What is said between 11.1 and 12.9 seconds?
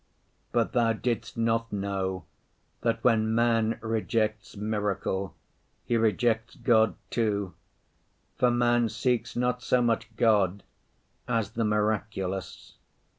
as the miraculous.